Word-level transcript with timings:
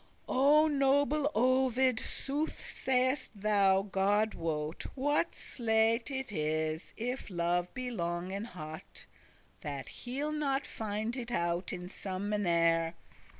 O 0.27 0.65
noble 0.67 1.29
Ovid, 1.35 1.99
sooth 1.99 2.67
say'st 2.67 3.39
thou, 3.39 3.83
God 3.83 4.33
wot, 4.33 4.81
What 4.95 5.35
sleight 5.35 6.09
is 6.09 6.93
it, 6.97 7.03
if 7.07 7.29
love 7.29 7.71
be 7.75 7.91
long 7.91 8.31
and 8.31 8.47
hot, 8.47 9.05
That 9.61 9.87
he'll 9.89 10.31
not 10.31 10.65
find 10.65 11.15
it 11.15 11.29
out 11.29 11.71
in 11.71 11.87
some 11.87 12.31
mannere? 12.31 12.95